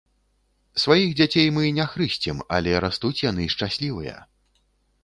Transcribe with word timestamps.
Сваіх 0.83 1.11
дзяцей 1.19 1.47
мы 1.57 1.63
не 1.81 1.85
хрысцім, 1.91 2.43
але 2.59 2.71
растуць 2.87 3.17
яны 3.31 3.49
шчаслівыя. 3.57 4.17